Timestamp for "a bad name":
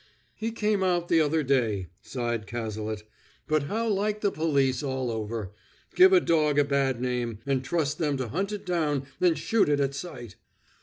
6.57-7.37